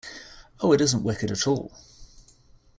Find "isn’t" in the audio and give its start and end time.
0.81-1.03